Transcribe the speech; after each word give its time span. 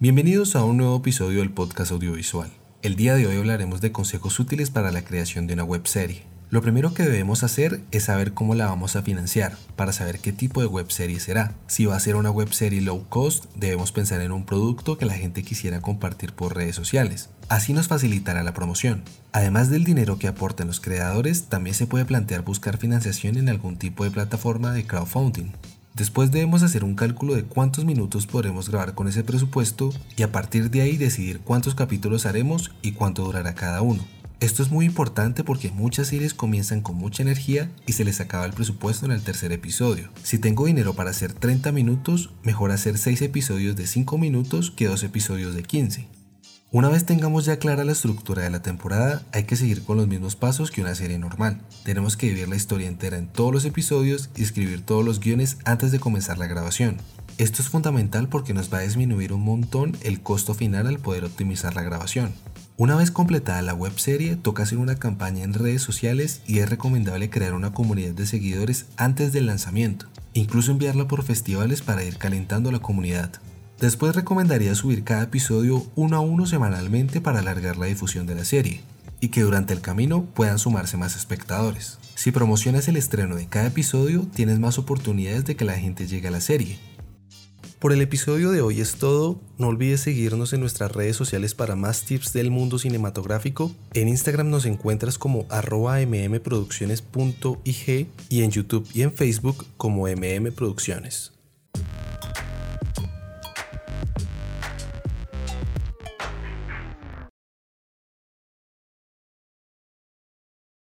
Bienvenidos 0.00 0.54
a 0.54 0.62
un 0.62 0.76
nuevo 0.76 0.98
episodio 0.98 1.40
del 1.40 1.50
podcast 1.50 1.90
audiovisual. 1.90 2.52
El 2.82 2.94
día 2.94 3.16
de 3.16 3.26
hoy 3.26 3.36
hablaremos 3.36 3.80
de 3.80 3.90
consejos 3.90 4.38
útiles 4.38 4.70
para 4.70 4.92
la 4.92 5.02
creación 5.02 5.48
de 5.48 5.54
una 5.54 5.64
webserie. 5.64 6.22
Lo 6.50 6.62
primero 6.62 6.94
que 6.94 7.02
debemos 7.02 7.42
hacer 7.42 7.80
es 7.90 8.04
saber 8.04 8.32
cómo 8.32 8.54
la 8.54 8.66
vamos 8.66 8.94
a 8.94 9.02
financiar, 9.02 9.56
para 9.74 9.92
saber 9.92 10.20
qué 10.20 10.32
tipo 10.32 10.60
de 10.60 10.68
webserie 10.68 11.18
será. 11.18 11.52
Si 11.66 11.84
va 11.84 11.96
a 11.96 12.00
ser 12.00 12.14
una 12.14 12.30
webserie 12.30 12.80
low 12.80 13.08
cost, 13.08 13.46
debemos 13.56 13.90
pensar 13.90 14.20
en 14.20 14.30
un 14.30 14.46
producto 14.46 14.98
que 14.98 15.04
la 15.04 15.14
gente 15.14 15.42
quisiera 15.42 15.80
compartir 15.80 16.32
por 16.32 16.54
redes 16.54 16.76
sociales. 16.76 17.30
Así 17.48 17.72
nos 17.72 17.88
facilitará 17.88 18.44
la 18.44 18.54
promoción. 18.54 19.02
Además 19.32 19.68
del 19.68 19.82
dinero 19.82 20.16
que 20.16 20.28
aporten 20.28 20.68
los 20.68 20.78
creadores, 20.78 21.46
también 21.48 21.74
se 21.74 21.88
puede 21.88 22.04
plantear 22.04 22.42
buscar 22.42 22.76
financiación 22.76 23.36
en 23.36 23.48
algún 23.48 23.78
tipo 23.78 24.04
de 24.04 24.12
plataforma 24.12 24.72
de 24.72 24.86
crowdfunding. 24.86 25.50
Después 25.98 26.30
debemos 26.30 26.62
hacer 26.62 26.84
un 26.84 26.94
cálculo 26.94 27.34
de 27.34 27.42
cuántos 27.42 27.84
minutos 27.84 28.28
podremos 28.28 28.68
grabar 28.68 28.94
con 28.94 29.08
ese 29.08 29.24
presupuesto 29.24 29.92
y 30.16 30.22
a 30.22 30.30
partir 30.30 30.70
de 30.70 30.80
ahí 30.80 30.96
decidir 30.96 31.40
cuántos 31.40 31.74
capítulos 31.74 32.24
haremos 32.24 32.70
y 32.82 32.92
cuánto 32.92 33.24
durará 33.24 33.56
cada 33.56 33.82
uno. 33.82 34.06
Esto 34.38 34.62
es 34.62 34.70
muy 34.70 34.86
importante 34.86 35.42
porque 35.42 35.72
muchas 35.72 36.06
series 36.06 36.34
comienzan 36.34 36.82
con 36.82 36.94
mucha 36.94 37.24
energía 37.24 37.68
y 37.84 37.94
se 37.94 38.04
les 38.04 38.20
acaba 38.20 38.46
el 38.46 38.52
presupuesto 38.52 39.06
en 39.06 39.10
el 39.10 39.22
tercer 39.22 39.50
episodio. 39.50 40.10
Si 40.22 40.38
tengo 40.38 40.66
dinero 40.66 40.94
para 40.94 41.10
hacer 41.10 41.32
30 41.32 41.72
minutos, 41.72 42.30
mejor 42.44 42.70
hacer 42.70 42.96
6 42.96 43.20
episodios 43.22 43.74
de 43.74 43.88
5 43.88 44.18
minutos 44.18 44.70
que 44.70 44.86
2 44.86 45.02
episodios 45.02 45.56
de 45.56 45.64
15. 45.64 46.17
Una 46.70 46.90
vez 46.90 47.06
tengamos 47.06 47.46
ya 47.46 47.58
clara 47.58 47.82
la 47.82 47.92
estructura 47.92 48.42
de 48.42 48.50
la 48.50 48.60
temporada, 48.60 49.22
hay 49.32 49.44
que 49.44 49.56
seguir 49.56 49.84
con 49.84 49.96
los 49.96 50.06
mismos 50.06 50.36
pasos 50.36 50.70
que 50.70 50.82
una 50.82 50.94
serie 50.94 51.18
normal. 51.18 51.62
Tenemos 51.82 52.18
que 52.18 52.26
vivir 52.26 52.46
la 52.46 52.56
historia 52.56 52.88
entera 52.88 53.16
en 53.16 53.26
todos 53.26 53.54
los 53.54 53.64
episodios 53.64 54.28
y 54.36 54.42
escribir 54.42 54.84
todos 54.84 55.02
los 55.02 55.18
guiones 55.18 55.56
antes 55.64 55.92
de 55.92 55.98
comenzar 55.98 56.36
la 56.36 56.46
grabación. 56.46 56.98
Esto 57.38 57.62
es 57.62 57.70
fundamental 57.70 58.28
porque 58.28 58.52
nos 58.52 58.70
va 58.70 58.78
a 58.78 58.82
disminuir 58.82 59.32
un 59.32 59.44
montón 59.44 59.96
el 60.02 60.20
costo 60.20 60.52
final 60.52 60.86
al 60.86 60.98
poder 60.98 61.24
optimizar 61.24 61.74
la 61.74 61.80
grabación. 61.80 62.34
Una 62.76 62.96
vez 62.96 63.10
completada 63.10 63.62
la 63.62 63.72
webserie, 63.72 64.36
toca 64.36 64.64
hacer 64.64 64.76
una 64.76 64.96
campaña 64.96 65.44
en 65.44 65.54
redes 65.54 65.80
sociales 65.80 66.42
y 66.46 66.58
es 66.58 66.68
recomendable 66.68 67.30
crear 67.30 67.54
una 67.54 67.72
comunidad 67.72 68.12
de 68.12 68.26
seguidores 68.26 68.84
antes 68.98 69.32
del 69.32 69.46
lanzamiento, 69.46 70.04
incluso 70.34 70.70
enviarla 70.72 71.08
por 71.08 71.22
festivales 71.22 71.80
para 71.80 72.04
ir 72.04 72.18
calentando 72.18 72.68
a 72.68 72.72
la 72.72 72.80
comunidad. 72.80 73.40
Después 73.80 74.16
recomendaría 74.16 74.74
subir 74.74 75.04
cada 75.04 75.22
episodio 75.22 75.86
uno 75.94 76.16
a 76.16 76.20
uno 76.20 76.46
semanalmente 76.46 77.20
para 77.20 77.38
alargar 77.38 77.76
la 77.76 77.86
difusión 77.86 78.26
de 78.26 78.34
la 78.34 78.44
serie 78.44 78.80
y 79.20 79.28
que 79.28 79.42
durante 79.42 79.72
el 79.72 79.80
camino 79.80 80.24
puedan 80.34 80.58
sumarse 80.58 80.96
más 80.96 81.14
espectadores. 81.14 81.98
Si 82.16 82.32
promocionas 82.32 82.88
el 82.88 82.96
estreno 82.96 83.36
de 83.36 83.46
cada 83.46 83.68
episodio, 83.68 84.26
tienes 84.34 84.58
más 84.58 84.78
oportunidades 84.78 85.44
de 85.44 85.54
que 85.54 85.64
la 85.64 85.74
gente 85.74 86.08
llegue 86.08 86.26
a 86.26 86.32
la 86.32 86.40
serie. 86.40 86.80
Por 87.78 87.92
el 87.92 88.00
episodio 88.00 88.50
de 88.50 88.62
hoy 88.62 88.80
es 88.80 88.96
todo. 88.96 89.40
No 89.56 89.68
olvides 89.68 90.00
seguirnos 90.00 90.52
en 90.52 90.58
nuestras 90.58 90.90
redes 90.90 91.14
sociales 91.14 91.54
para 91.54 91.76
más 91.76 92.02
tips 92.02 92.32
del 92.32 92.50
mundo 92.50 92.80
cinematográfico. 92.80 93.70
En 93.94 94.08
Instagram 94.08 94.50
nos 94.50 94.66
encuentras 94.66 95.18
como 95.18 95.46
arroba 95.48 96.00
mmproducciones.ig 96.00 98.08
y 98.28 98.42
en 98.42 98.50
YouTube 98.50 98.88
y 98.92 99.02
en 99.02 99.12
Facebook 99.12 99.64
como 99.76 100.08
mmproducciones. 100.08 101.37